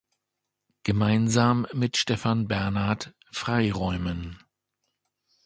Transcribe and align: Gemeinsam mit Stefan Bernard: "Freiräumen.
Gemeinsam 0.81 1.67
mit 1.73 1.95
Stefan 1.95 2.47
Bernard: 2.47 3.13
"Freiräumen. 3.31 4.39